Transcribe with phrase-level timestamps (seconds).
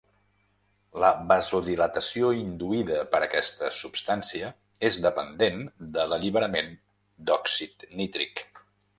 [1.01, 4.49] La vasodilatació induïda per aquesta substància
[4.89, 5.61] és dependent
[5.99, 6.73] de l’alliberament
[7.29, 8.43] d'òxid nítric.